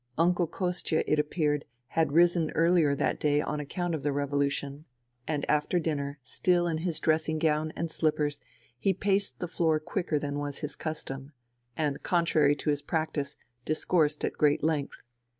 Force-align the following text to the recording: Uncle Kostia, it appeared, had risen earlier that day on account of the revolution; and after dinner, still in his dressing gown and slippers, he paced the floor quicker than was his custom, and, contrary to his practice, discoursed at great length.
Uncle 0.17 0.47
Kostia, 0.47 1.03
it 1.05 1.19
appeared, 1.19 1.63
had 1.89 2.11
risen 2.11 2.49
earlier 2.55 2.95
that 2.95 3.19
day 3.19 3.39
on 3.39 3.59
account 3.59 3.93
of 3.93 4.01
the 4.01 4.11
revolution; 4.11 4.85
and 5.27 5.47
after 5.47 5.77
dinner, 5.77 6.17
still 6.23 6.65
in 6.65 6.79
his 6.79 6.99
dressing 6.99 7.37
gown 7.37 7.71
and 7.75 7.91
slippers, 7.91 8.41
he 8.79 8.95
paced 8.95 9.37
the 9.39 9.47
floor 9.47 9.79
quicker 9.79 10.17
than 10.17 10.39
was 10.39 10.61
his 10.61 10.75
custom, 10.75 11.33
and, 11.77 12.01
contrary 12.01 12.55
to 12.55 12.71
his 12.71 12.81
practice, 12.81 13.35
discoursed 13.63 14.25
at 14.25 14.33
great 14.33 14.63
length. 14.63 15.03